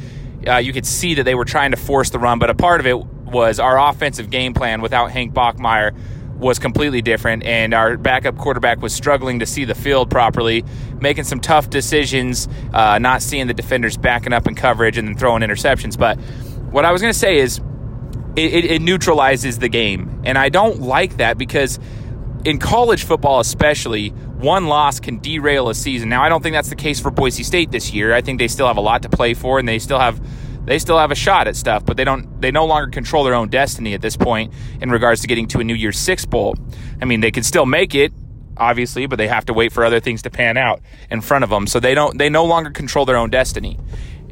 Uh, 0.47 0.57
you 0.57 0.71
could 0.71 0.85
see 0.85 1.15
that 1.15 1.23
they 1.23 1.35
were 1.35 1.45
trying 1.45 1.71
to 1.71 1.77
force 1.77 2.11
the 2.11 2.19
run, 2.19 2.39
but 2.39 2.49
a 2.49 2.55
part 2.55 2.79
of 2.79 2.87
it 2.87 2.97
was 2.97 3.59
our 3.59 3.77
offensive 3.89 4.29
game 4.29 4.53
plan 4.53 4.81
without 4.81 5.11
Hank 5.11 5.33
Bachmeier 5.33 5.95
was 6.39 6.57
completely 6.57 7.01
different, 7.01 7.44
and 7.44 7.74
our 7.74 7.97
backup 7.97 8.38
quarterback 8.38 8.81
was 8.81 8.94
struggling 8.94 9.39
to 9.39 9.45
see 9.45 9.65
the 9.65 9.75
field 9.75 10.09
properly, 10.09 10.63
making 11.01 11.25
some 11.25 11.39
tough 11.39 11.69
decisions, 11.69 12.47
uh, 12.74 12.97
not 12.97 13.21
seeing 13.21 13.47
the 13.47 13.53
defenders 13.53 13.97
backing 13.97 14.33
up 14.33 14.47
in 14.47 14.56
coverage 14.56 14.97
and 14.97 15.07
then 15.07 15.18
throwing 15.18 15.41
interceptions. 15.41 15.97
But 15.97 16.18
what 16.71 16.86
I 16.86 16.91
was 16.91 17.01
going 17.01 17.13
to 17.13 17.19
say 17.19 17.38
is 17.38 17.59
it, 18.36 18.53
it, 18.53 18.65
it 18.65 18.81
neutralizes 18.81 19.59
the 19.59 19.69
game. 19.69 20.21
And 20.24 20.38
I 20.38 20.50
don't 20.50 20.81
like 20.81 21.18
that 21.18 21.38
because 21.38 21.80
in 22.45 22.57
college 22.59 23.03
football, 23.03 23.39
especially, 23.39 24.09
one 24.09 24.68
loss 24.68 25.00
can 25.00 25.19
derail 25.19 25.69
a 25.69 25.75
season. 25.75 26.09
Now, 26.09 26.23
I 26.23 26.30
don't 26.30 26.42
think 26.42 26.54
that's 26.54 26.69
the 26.69 26.75
case 26.75 26.99
for 26.99 27.11
Boise 27.11 27.44
State 27.44 27.71
this 27.71 27.92
year. 27.92 28.13
I 28.13 28.21
think 28.21 28.40
they 28.40 28.47
still 28.47 28.68
have 28.68 28.78
a 28.78 28.81
lot 28.81 29.02
to 29.02 29.09
play 29.09 29.33
for, 29.33 29.59
and 29.59 29.68
they 29.68 29.80
still 29.80 29.99
have 29.99 30.21
they 30.69 30.78
still 30.78 30.99
have 30.99 31.09
a 31.09 31.16
shot 31.16 31.47
at 31.47 31.56
stuff, 31.56 31.83
but 31.83 31.97
they 31.97 32.04
don't 32.04 32.40
they 32.40 32.52
no 32.52 32.66
longer 32.68 32.92
control 32.92 33.23
their 33.23 33.33
own 33.33 33.49
destiny 33.49 33.95
at 33.95 34.02
this 34.02 34.16
point 34.16 34.54
in 34.80 34.92
regards 34.92 35.21
to 35.21 35.28
getting 35.28 35.47
to 35.47 35.59
a 35.59 35.64
New 35.64 35.73
Year's 35.73 35.97
Six 35.97 36.26
bowl. 36.26 36.56
I 37.02 37.06
mean, 37.06 37.21
they 37.21 37.31
can 37.31 37.42
still 37.42 37.66
make 37.66 37.95
it, 37.95 38.14
obviously, 38.56 39.07
but 39.07 39.16
they 39.16 39.28
have 39.28 39.45
to 39.45 39.54
wait 39.54 39.73
for 39.73 39.83
other 39.83 39.99
things 39.99 40.21
to 40.21 40.30
pan 40.30 40.57
out 40.57 40.81
in 41.09 41.21
front 41.21 41.44
of 41.44 41.49
them. 41.49 41.66
So 41.66 41.80
they 41.80 41.95
don't 41.95 42.19
they 42.19 42.30
no 42.30 42.45
longer 42.45 42.69
control 42.69 43.06
their 43.06 43.18
own 43.18 43.31
destiny. 43.31 43.80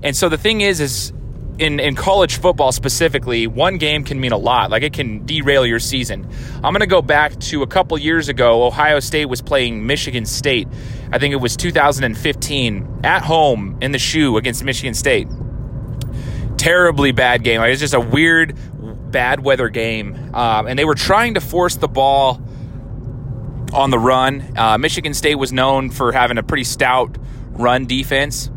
And 0.03 0.15
so 0.15 0.29
the 0.29 0.38
thing 0.38 0.62
is, 0.62 0.79
is 0.79 1.12
in, 1.58 1.79
in 1.79 1.96
college 1.96 2.38
football 2.39 2.72
specifically, 2.72 3.48
one 3.48 3.79
game 3.79 4.03
can 4.03 4.20
mean 4.20 4.32
a 4.32 4.38
lot. 4.38 4.70
Like 4.70 4.84
it 4.84 4.94
can 4.94 5.25
derail 5.25 5.65
your 5.65 5.79
season. 5.79 6.29
I'm 6.58 6.72
going 6.72 6.82
to 6.82 6.86
go 6.86 7.01
back 7.01 7.36
to 7.39 7.63
a 7.63 7.67
couple 7.67 7.98
years 7.98 8.29
ago. 8.29 8.67
Ohio 8.67 9.00
State 9.00 9.25
was 9.25 9.41
playing 9.41 9.88
Michigan 9.88 10.27
State. 10.27 10.67
I 11.12 11.17
think 11.17 11.34
it 11.34 11.38
was 11.38 11.58
2015 11.58 13.00
at 13.03 13.24
home 13.24 13.79
in 13.82 13.91
the 13.91 13.98
shoe 13.98 14.38
against 14.38 14.63
Michigan 14.63 14.94
State. 14.94 15.27
Terribly 16.57 17.11
bad 17.11 17.43
game. 17.43 17.59
Like, 17.59 17.67
it 17.67 17.71
was 17.71 17.79
just 17.79 17.93
a 17.93 17.99
weird, 17.99 18.57
bad 19.11 19.43
weather 19.43 19.69
game. 19.69 20.35
Um, 20.35 20.67
and 20.67 20.77
they 20.77 20.85
were 20.85 20.95
trying 20.95 21.35
to 21.35 21.41
force 21.41 21.75
the 21.75 21.87
ball 21.87 22.41
on 23.73 23.89
the 23.89 23.99
run. 23.99 24.57
Uh, 24.57 24.77
Michigan 24.77 25.13
State 25.13 25.35
was 25.35 25.53
known 25.53 25.89
for 25.89 26.11
having 26.11 26.37
a 26.37 26.43
pretty 26.43 26.63
stout 26.63 27.17
run 27.51 27.85
defense 27.85 28.49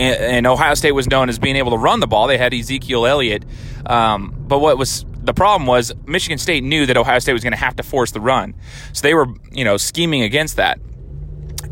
and, 0.00 0.22
and, 0.22 0.46
Ohio 0.46 0.74
State 0.74 0.92
was 0.92 1.08
known 1.08 1.28
as 1.28 1.38
being 1.38 1.56
able 1.56 1.72
to 1.72 1.76
run 1.76 2.00
the 2.00 2.06
ball. 2.06 2.26
They 2.26 2.38
had 2.38 2.54
Ezekiel 2.54 3.06
Elliott, 3.06 3.44
um, 3.86 4.34
but 4.48 4.58
what 4.58 4.78
was 4.78 5.04
the 5.22 5.34
problem 5.34 5.66
was 5.66 5.92
Michigan 6.06 6.38
State 6.38 6.64
knew 6.64 6.86
that 6.86 6.96
Ohio 6.96 7.18
State 7.18 7.34
was 7.34 7.42
going 7.42 7.52
to 7.52 7.58
have 7.58 7.76
to 7.76 7.82
force 7.82 8.10
the 8.12 8.20
run, 8.20 8.54
so 8.92 9.02
they 9.02 9.14
were 9.14 9.26
you 9.52 9.64
know 9.64 9.76
scheming 9.76 10.22
against 10.22 10.56
that. 10.56 10.80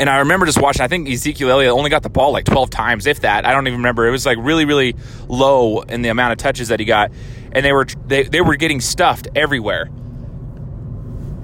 And 0.00 0.08
I 0.08 0.18
remember 0.18 0.46
just 0.46 0.60
watching. 0.60 0.82
I 0.82 0.88
think 0.88 1.08
Ezekiel 1.08 1.50
Elliott 1.50 1.72
only 1.72 1.90
got 1.90 2.02
the 2.02 2.10
ball 2.10 2.32
like 2.32 2.44
twelve 2.44 2.70
times, 2.70 3.06
if 3.06 3.20
that. 3.20 3.44
I 3.44 3.52
don't 3.52 3.66
even 3.66 3.80
remember. 3.80 4.06
It 4.06 4.12
was 4.12 4.24
like 4.24 4.38
really, 4.40 4.64
really 4.64 4.94
low 5.26 5.80
in 5.80 6.02
the 6.02 6.08
amount 6.08 6.32
of 6.32 6.38
touches 6.38 6.68
that 6.68 6.78
he 6.78 6.86
got, 6.86 7.10
and 7.52 7.64
they 7.64 7.72
were 7.72 7.86
they, 8.06 8.22
they 8.22 8.40
were 8.40 8.56
getting 8.56 8.80
stuffed 8.80 9.28
everywhere. 9.34 9.90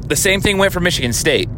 The 0.06 0.16
same 0.16 0.40
thing 0.40 0.58
went 0.58 0.72
for 0.72 0.80
Michigan 0.80 1.12
State. 1.12 1.48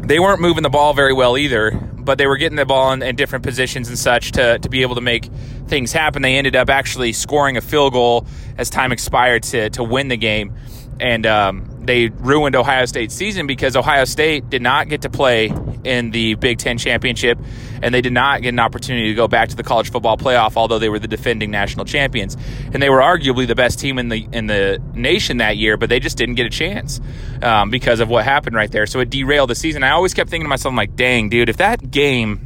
They 0.00 0.18
weren't 0.18 0.40
moving 0.40 0.62
the 0.62 0.70
ball 0.70 0.94
very 0.94 1.12
well 1.12 1.36
either, 1.36 1.72
but 1.72 2.16
they 2.16 2.26
were 2.26 2.36
getting 2.36 2.56
the 2.56 2.64
ball 2.64 2.92
in, 2.92 3.02
in, 3.02 3.16
different 3.16 3.44
positions 3.44 3.88
and 3.88 3.98
such 3.98 4.32
to, 4.32 4.58
to 4.60 4.68
be 4.68 4.82
able 4.82 4.94
to 4.94 5.00
make 5.00 5.26
things 5.66 5.92
happen. 5.92 6.22
They 6.22 6.36
ended 6.36 6.56
up 6.56 6.70
actually 6.70 7.12
scoring 7.12 7.56
a 7.56 7.60
field 7.60 7.92
goal 7.92 8.26
as 8.56 8.70
time 8.70 8.92
expired 8.92 9.42
to, 9.44 9.68
to 9.70 9.84
win 9.84 10.08
the 10.08 10.16
game. 10.16 10.54
And 11.00 11.26
um, 11.26 11.68
they 11.82 12.08
ruined 12.08 12.56
Ohio 12.56 12.86
State's 12.86 13.14
season 13.14 13.46
because 13.46 13.76
Ohio 13.76 14.04
State 14.04 14.48
did 14.48 14.62
not 14.62 14.88
get 14.88 15.02
to 15.02 15.10
play 15.10 15.48
in 15.86 16.10
the 16.10 16.34
Big 16.34 16.58
Ten 16.58 16.76
championship, 16.78 17.38
and 17.82 17.94
they 17.94 18.00
did 18.00 18.12
not 18.12 18.42
get 18.42 18.50
an 18.50 18.58
opportunity 18.58 19.08
to 19.08 19.14
go 19.14 19.28
back 19.28 19.48
to 19.50 19.56
the 19.56 19.62
college 19.62 19.90
football 19.90 20.16
playoff, 20.16 20.56
although 20.56 20.78
they 20.78 20.88
were 20.88 20.98
the 20.98 21.08
defending 21.08 21.50
national 21.50 21.84
champions, 21.84 22.36
and 22.72 22.82
they 22.82 22.90
were 22.90 23.00
arguably 23.00 23.46
the 23.46 23.54
best 23.54 23.78
team 23.78 23.98
in 23.98 24.08
the 24.08 24.26
in 24.32 24.46
the 24.46 24.82
nation 24.94 25.38
that 25.38 25.56
year, 25.56 25.76
but 25.76 25.88
they 25.88 26.00
just 26.00 26.16
didn't 26.16 26.34
get 26.34 26.46
a 26.46 26.50
chance 26.50 27.00
um, 27.42 27.70
because 27.70 28.00
of 28.00 28.08
what 28.08 28.24
happened 28.24 28.56
right 28.56 28.70
there. 28.70 28.86
So 28.86 29.00
it 29.00 29.10
derailed 29.10 29.50
the 29.50 29.54
season. 29.54 29.82
I 29.82 29.90
always 29.90 30.14
kept 30.14 30.28
thinking 30.28 30.44
to 30.44 30.48
myself, 30.48 30.72
I'm 30.72 30.76
like, 30.76 30.96
dang, 30.96 31.28
dude, 31.28 31.48
if 31.48 31.58
that 31.58 31.90
game 31.90 32.44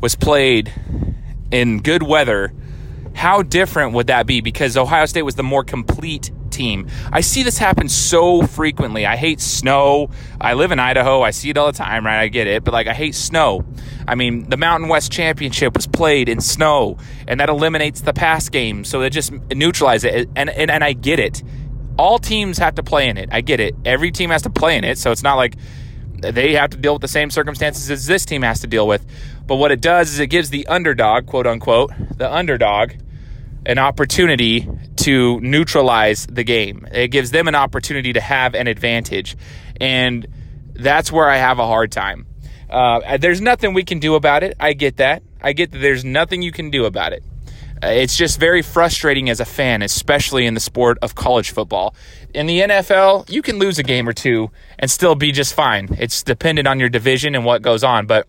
was 0.00 0.14
played 0.14 0.72
in 1.50 1.80
good 1.80 2.02
weather, 2.02 2.52
how 3.14 3.42
different 3.42 3.92
would 3.92 4.08
that 4.08 4.26
be? 4.26 4.40
Because 4.40 4.76
Ohio 4.76 5.06
State 5.06 5.22
was 5.22 5.36
the 5.36 5.42
more 5.42 5.64
complete 5.64 6.30
team. 6.54 6.88
I 7.12 7.20
see 7.20 7.42
this 7.42 7.58
happen 7.58 7.88
so 7.88 8.42
frequently. 8.46 9.04
I 9.04 9.16
hate 9.16 9.40
snow. 9.40 10.10
I 10.40 10.54
live 10.54 10.72
in 10.72 10.78
Idaho. 10.78 11.22
I 11.22 11.30
see 11.30 11.50
it 11.50 11.58
all 11.58 11.66
the 11.66 11.76
time, 11.76 12.06
right? 12.06 12.20
I 12.20 12.28
get 12.28 12.46
it. 12.46 12.64
But 12.64 12.72
like, 12.72 12.86
I 12.86 12.94
hate 12.94 13.14
snow. 13.14 13.64
I 14.06 14.14
mean, 14.14 14.48
the 14.48 14.56
Mountain 14.56 14.88
West 14.88 15.12
Championship 15.12 15.74
was 15.74 15.86
played 15.86 16.28
in 16.28 16.40
snow, 16.40 16.98
and 17.26 17.40
that 17.40 17.48
eliminates 17.48 18.00
the 18.02 18.12
pass 18.12 18.48
game. 18.48 18.84
So 18.84 19.02
it 19.02 19.10
just 19.10 19.32
neutralizes 19.54 20.04
it. 20.04 20.28
And, 20.36 20.48
and, 20.50 20.70
and 20.70 20.84
I 20.84 20.92
get 20.92 21.18
it. 21.18 21.42
All 21.98 22.18
teams 22.18 22.58
have 22.58 22.74
to 22.76 22.82
play 22.82 23.08
in 23.08 23.16
it. 23.16 23.28
I 23.32 23.40
get 23.40 23.60
it. 23.60 23.74
Every 23.84 24.10
team 24.10 24.30
has 24.30 24.42
to 24.42 24.50
play 24.50 24.76
in 24.76 24.84
it. 24.84 24.98
So 24.98 25.12
it's 25.12 25.22
not 25.22 25.36
like 25.36 25.56
they 26.32 26.54
have 26.54 26.70
to 26.70 26.76
deal 26.76 26.94
with 26.94 27.02
the 27.02 27.08
same 27.08 27.30
circumstances 27.30 27.90
as 27.90 28.06
this 28.06 28.24
team 28.24 28.42
has 28.42 28.60
to 28.60 28.66
deal 28.66 28.86
with. 28.86 29.04
But 29.46 29.56
what 29.56 29.70
it 29.70 29.80
does 29.80 30.10
is 30.10 30.20
it 30.20 30.28
gives 30.28 30.50
the 30.50 30.66
underdog, 30.66 31.26
quote 31.26 31.46
unquote, 31.46 31.92
the 32.16 32.32
underdog, 32.32 32.92
an 33.66 33.78
opportunity 33.78 34.68
to 34.96 35.40
neutralize 35.40 36.26
the 36.26 36.44
game. 36.44 36.86
It 36.92 37.08
gives 37.08 37.30
them 37.30 37.48
an 37.48 37.54
opportunity 37.54 38.12
to 38.12 38.20
have 38.20 38.54
an 38.54 38.66
advantage. 38.66 39.36
And 39.80 40.26
that's 40.74 41.10
where 41.10 41.28
I 41.28 41.36
have 41.36 41.58
a 41.58 41.66
hard 41.66 41.92
time. 41.92 42.26
Uh, 42.68 43.16
there's 43.18 43.40
nothing 43.40 43.74
we 43.74 43.84
can 43.84 43.98
do 43.98 44.14
about 44.14 44.42
it. 44.42 44.56
I 44.58 44.72
get 44.72 44.96
that. 44.96 45.22
I 45.40 45.52
get 45.52 45.70
that 45.72 45.78
there's 45.78 46.04
nothing 46.04 46.42
you 46.42 46.52
can 46.52 46.70
do 46.70 46.84
about 46.86 47.12
it. 47.12 47.22
Uh, 47.82 47.88
it's 47.88 48.16
just 48.16 48.40
very 48.40 48.62
frustrating 48.62 49.28
as 49.28 49.40
a 49.40 49.44
fan, 49.44 49.82
especially 49.82 50.46
in 50.46 50.54
the 50.54 50.60
sport 50.60 50.98
of 51.02 51.14
college 51.14 51.50
football. 51.50 51.94
In 52.32 52.46
the 52.46 52.60
NFL, 52.60 53.30
you 53.30 53.42
can 53.42 53.58
lose 53.58 53.78
a 53.78 53.82
game 53.82 54.08
or 54.08 54.12
two 54.12 54.50
and 54.78 54.90
still 54.90 55.14
be 55.14 55.32
just 55.32 55.54
fine. 55.54 55.88
It's 55.98 56.22
dependent 56.22 56.66
on 56.66 56.80
your 56.80 56.88
division 56.88 57.34
and 57.34 57.44
what 57.44 57.62
goes 57.62 57.84
on. 57.84 58.06
But 58.06 58.28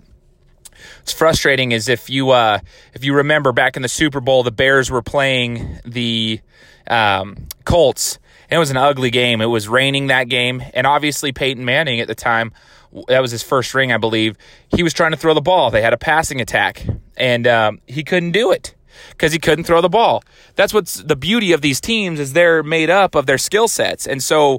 What's 1.05 1.13
frustrating 1.13 1.71
is 1.71 1.88
if 1.88 2.09
you 2.09 2.31
uh, 2.31 2.62
if 2.95 3.05
you 3.05 3.13
remember 3.13 3.51
back 3.51 3.75
in 3.75 3.83
the 3.83 3.88
Super 3.88 4.19
Bowl, 4.19 4.41
the 4.41 4.50
Bears 4.50 4.89
were 4.89 5.03
playing 5.03 5.79
the 5.85 6.39
um, 6.88 7.45
Colts. 7.63 8.17
And 8.50 8.55
it 8.55 8.57
was 8.57 8.71
an 8.71 8.77
ugly 8.77 9.12
game. 9.12 9.39
It 9.39 9.45
was 9.45 9.67
raining 9.67 10.07
that 10.07 10.29
game, 10.29 10.63
and 10.74 10.88
obviously 10.88 11.31
Peyton 11.31 11.63
Manning 11.63 12.00
at 12.00 12.07
the 12.07 12.15
time, 12.15 12.53
that 13.07 13.19
was 13.19 13.29
his 13.29 13.43
first 13.43 13.75
ring, 13.75 13.91
I 13.91 13.97
believe. 13.97 14.35
He 14.75 14.81
was 14.81 14.93
trying 14.93 15.12
to 15.12 15.17
throw 15.17 15.35
the 15.35 15.41
ball. 15.41 15.69
They 15.69 15.83
had 15.83 15.93
a 15.93 15.97
passing 15.97 16.41
attack, 16.41 16.83
and 17.15 17.45
um, 17.45 17.81
he 17.85 18.03
couldn't 18.03 18.31
do 18.31 18.51
it 18.51 18.74
because 19.12 19.31
he 19.31 19.38
couldn't 19.38 19.65
throw 19.65 19.81
the 19.81 19.89
ball. 19.89 20.24
That's 20.55 20.74
what's 20.74 21.03
the 21.03 21.15
beauty 21.15 21.51
of 21.51 21.62
these 21.62 21.79
teams 21.79 22.19
is 22.19 22.33
they're 22.33 22.63
made 22.63 22.89
up 22.89 23.13
of 23.13 23.27
their 23.27 23.38
skill 23.38 23.67
sets, 23.67 24.07
and 24.07 24.24
so 24.24 24.57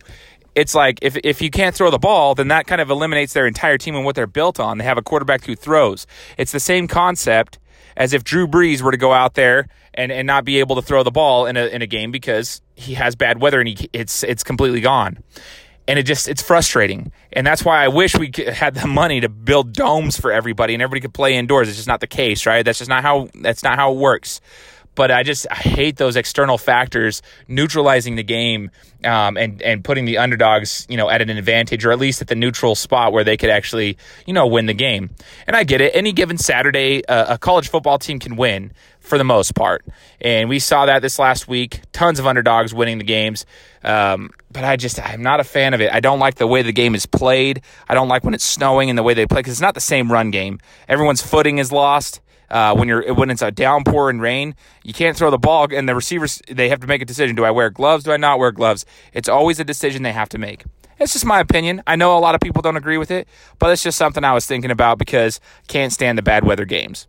it's 0.57 0.75
like 0.75 0.99
if 1.03 1.17
if 1.23 1.41
you 1.43 1.51
can't 1.51 1.77
throw 1.77 1.91
the 1.91 1.99
ball, 1.99 2.35
then 2.35 2.49
that 2.49 2.67
kind 2.67 2.81
of 2.81 2.91
eliminates 2.91 3.35
their 3.35 3.47
entire 3.47 3.79
team 3.79 3.95
and 3.95 4.05
what 4.05 4.17
they're 4.17 4.27
built 4.27 4.59
on. 4.59 4.79
They 4.79 4.85
have 4.85 4.99
a 4.99 5.03
quarterback 5.03 5.45
who 5.45 5.55
throws. 5.55 6.07
It's 6.39 6.51
the 6.51 6.59
same 6.61 6.89
concept 6.89 7.59
as 7.97 8.13
if 8.13 8.25
Drew 8.25 8.47
Brees 8.49 8.81
were 8.81 8.91
to 8.91 8.97
go 8.97 9.13
out 9.13 9.35
there 9.35 9.69
and, 9.95 10.11
and 10.11 10.27
not 10.27 10.45
be 10.45 10.59
able 10.59 10.77
to 10.77 10.83
throw 10.83 11.03
the 11.03 11.11
ball 11.11 11.47
in 11.47 11.57
a 11.59 11.67
in 11.67 11.83
a 11.83 11.87
game 11.87 12.11
because 12.11 12.63
he 12.75 12.95
has 12.95 13.15
bad 13.15 13.41
weather 13.41 13.61
and 13.61 13.69
he 13.69 13.91
it's 13.93 14.23
it's 14.23 14.43
completely 14.43 14.81
gone. 14.81 15.23
And 15.89 15.99
it 15.99 16.03
just 16.05 16.27
it's 16.27 16.43
frustrating. 16.43 17.13
And 17.33 17.47
that's 17.47 17.63
why 17.63 17.85
I 17.85 17.89
wish 17.89 18.17
we 18.17 18.33
had 18.53 18.75
the 18.75 18.89
money 18.89 19.21
to 19.21 19.29
build 19.29 19.75
domes 19.75 20.19
for 20.19 20.33
everybody 20.33 20.73
and 20.73 20.83
everybody 20.83 21.03
could 21.03 21.15
play 21.15 21.37
indoors. 21.37 21.69
It's 21.69 21.77
just 21.77 21.87
not 21.87 22.01
the 22.01 22.09
case, 22.09 22.47
right? 22.47 22.65
That's 22.65 22.79
just 22.79 22.89
not 22.89 23.03
how 23.03 23.29
that's 23.43 23.63
not 23.63 23.77
how 23.77 23.93
it 23.93 23.99
works 23.99 24.41
but 24.97 25.13
I 25.13 25.23
just 25.23 25.47
hate 25.53 25.97
those 25.97 26.17
external 26.17 26.59
factors 26.59 27.23
neutralizing 27.47 28.17
the 28.17 28.25
game 28.25 28.73
um, 29.05 29.37
and 29.37 29.63
and 29.63 29.85
putting 29.85 30.07
the 30.07 30.19
underdogs 30.19 30.87
you 30.89 30.97
know 30.97 31.09
at 31.09 31.23
an 31.23 31.31
advantage 31.31 31.85
or 31.85 31.93
at 31.93 32.01
least 32.01 32.21
at 32.21 32.29
the 32.29 32.35
neutral 32.35 32.75
spot 32.75 33.13
where 33.13 33.23
they 33.23 33.37
could 33.37 33.51
actually 33.51 33.97
you 34.27 34.33
know 34.33 34.49
win 34.49 34.67
the 34.67 34.75
game. 34.75 35.11
And 35.47 35.55
I 35.55 35.63
get 35.63 35.81
it. 35.81 35.93
Any 35.95 36.13
given 36.13 36.39
Saturday, 36.39 37.07
uh, 37.07 37.35
a 37.35 37.39
college 37.39 37.69
football 37.69 37.99
team 37.99 38.19
can 38.19 38.35
win 38.35 38.73
for 38.99 39.19
the 39.19 39.25
most 39.25 39.55
part, 39.55 39.85
and 40.21 40.49
we 40.49 40.59
saw 40.59 40.87
that 40.87 41.03
this 41.03 41.21
last 41.21 41.47
week. 41.47 41.83
Tons 41.93 42.19
of 42.19 42.27
underdogs 42.27 42.75
winning 42.75 42.99
the 42.99 43.05
games. 43.05 43.47
Um, 43.85 44.31
but 44.51 44.65
I 44.65 44.77
just 44.77 45.01
I'm 45.01 45.23
not 45.23 45.39
a 45.39 45.45
fan 45.45 45.75
of 45.75 45.81
it. 45.81 45.93
I 45.93 46.01
don't 46.01 46.19
like 46.19 46.37
the 46.37 46.47
way 46.47 46.63
the 46.63 46.73
game 46.73 46.95
is 46.95 47.07
played. 47.07 47.63
I 47.89 47.95
don't 47.95 48.09
like 48.09 48.25
when 48.25 48.35
it's 48.35 48.45
snowing 48.45 48.91
and 48.91 48.99
the 48.99 49.03
way 49.03 49.15
they 49.15 49.27
play 49.27 49.41
because 49.41 49.53
it's 49.53 49.61
not 49.61 49.75
the 49.75 49.81
same 49.81 50.11
run 50.11 50.31
game. 50.31 50.59
Everyone's 50.89 51.23
footing 51.23 51.59
is 51.59 51.71
lost. 51.71 52.21
Uh, 52.51 52.75
when 52.75 52.89
you're 52.89 53.13
when 53.15 53.31
it's 53.31 53.43
a 53.43 53.51
downpour 53.51 54.11
and 54.11 54.21
rain, 54.21 54.55
you 54.85 54.93
can't 54.93 55.17
throw 55.17 55.31
the 55.31 55.39
ball, 55.39 55.67
and 55.73 55.89
the 55.89 55.95
receivers 55.95 56.41
they 56.51 56.69
have 56.69 56.81
to 56.81 56.87
make 56.87 57.03
a 57.03 57.05
decision: 57.05 57.37
do 57.37 57.45
I 57.45 57.51
wear 57.51 57.71
gloves? 57.71 58.05
Do 58.05 58.13
I 58.13 58.17
not 58.17 58.39
wear 58.39 58.53
gloves? 58.53 58.85
It's 59.13 59.29
always 59.29 59.59
a 59.61 59.65
decision 59.65 60.03
they 60.03 60.13
have 60.13 60.29
to 60.31 60.39
make. 60.39 60.65
It's 60.99 61.13
just 61.13 61.27
my 61.27 61.41
opinion. 61.41 61.83
I 61.87 61.97
know 61.97 62.17
a 62.17 62.21
lot 62.21 62.35
of 62.35 62.41
people 62.41 62.63
don't 62.63 62.77
agree 62.77 62.97
with 62.97 63.11
it, 63.11 63.29
but 63.59 63.71
it's 63.71 63.83
just 63.83 63.99
something 63.99 64.25
I 64.25 64.33
was 64.33 64.47
thinking 64.47 64.71
about 64.71 64.99
because 64.99 65.41
can't 65.69 65.93
stand 65.93 66.17
the 66.17 66.23
bad 66.23 66.45
weather 66.45 66.65
games. 66.65 67.07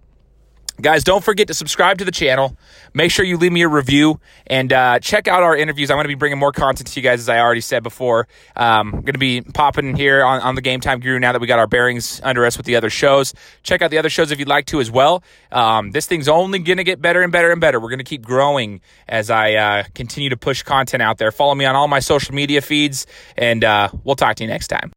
Guys, 0.79 1.03
don't 1.03 1.23
forget 1.23 1.47
to 1.47 1.55
subscribe 1.55 1.97
to 1.97 2.05
the 2.05 2.11
channel. 2.11 2.55
Make 2.93 3.09
sure 3.09 3.25
you 3.25 3.37
leave 3.37 3.51
me 3.51 3.63
a 3.63 3.67
review 3.67 4.19
and 4.45 4.71
uh, 4.71 4.99
check 4.99 5.27
out 5.27 5.41
our 5.41 5.57
interviews. 5.57 5.89
I'm 5.89 5.95
going 5.95 6.03
to 6.03 6.09
be 6.09 6.15
bringing 6.15 6.37
more 6.37 6.51
content 6.51 6.87
to 6.89 6.99
you 6.99 7.03
guys, 7.03 7.19
as 7.19 7.29
I 7.29 7.39
already 7.39 7.61
said 7.61 7.81
before. 7.81 8.27
Um, 8.55 8.93
I'm 8.93 9.01
going 9.01 9.13
to 9.13 9.19
be 9.19 9.41
popping 9.41 9.87
in 9.89 9.95
here 9.95 10.23
on, 10.23 10.39
on 10.41 10.53
the 10.53 10.61
Game 10.61 10.79
Time 10.79 10.99
Guru 10.99 11.17
now 11.17 11.31
that 11.31 11.41
we 11.41 11.47
got 11.47 11.57
our 11.57 11.65
bearings 11.65 12.21
under 12.23 12.45
us 12.45 12.57
with 12.57 12.67
the 12.67 12.75
other 12.75 12.91
shows. 12.91 13.33
Check 13.63 13.81
out 13.81 13.89
the 13.89 13.97
other 13.97 14.09
shows 14.09 14.29
if 14.31 14.37
you'd 14.37 14.47
like 14.47 14.67
to 14.67 14.79
as 14.79 14.91
well. 14.91 15.23
Um, 15.51 15.91
this 15.91 16.05
thing's 16.05 16.27
only 16.27 16.59
going 16.59 16.77
to 16.77 16.83
get 16.83 17.01
better 17.01 17.23
and 17.23 17.31
better 17.31 17.51
and 17.51 17.59
better. 17.59 17.79
We're 17.79 17.89
going 17.89 17.97
to 17.97 18.05
keep 18.05 18.23
growing 18.23 18.81
as 19.07 19.31
I 19.31 19.53
uh, 19.53 19.83
continue 19.95 20.29
to 20.29 20.37
push 20.37 20.61
content 20.61 21.01
out 21.01 21.17
there. 21.17 21.31
Follow 21.31 21.55
me 21.55 21.65
on 21.65 21.75
all 21.75 21.87
my 21.87 21.99
social 21.99 22.35
media 22.35 22.61
feeds, 22.61 23.07
and 23.35 23.63
uh, 23.63 23.89
we'll 24.03 24.15
talk 24.15 24.35
to 24.35 24.43
you 24.43 24.49
next 24.49 24.67
time. 24.67 24.96